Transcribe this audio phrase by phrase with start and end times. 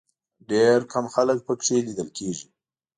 [0.49, 2.47] ډېر کم خلک په کې لیدل کېږي.